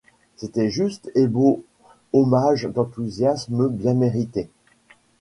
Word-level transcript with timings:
C'était 0.35 0.71
juste 0.71 1.11
et 1.13 1.27
beau, 1.27 1.63
hommage 2.11 2.65
d'enthousiasme 2.73 3.67
bien 3.69 3.93
mérité. 3.93 4.49